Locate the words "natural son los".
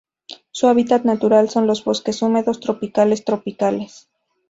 1.03-1.83